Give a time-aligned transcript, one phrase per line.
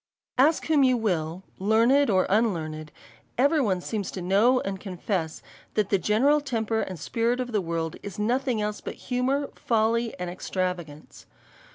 [0.39, 2.91] Ask who you will, learned or unlearned,
[3.37, 5.43] every one seems to know and confess,
[5.75, 10.17] that the general temper and spirit of the world, is nothing else but humour, folly,
[10.17, 11.27] and extravagance.